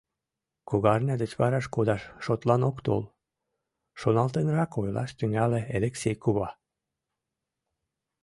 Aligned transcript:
—Кугарня 0.69 1.15
деч 1.21 1.31
вараш 1.39 1.65
кодаш 1.75 2.01
шотлан 2.25 2.61
ок 2.69 2.77
тол,— 2.85 3.03
шоналтенрак 3.99 4.71
ойлаш 4.81 5.11
тӱҥале 5.17 5.59
Элексей 5.75 6.15
кува. 6.23 6.49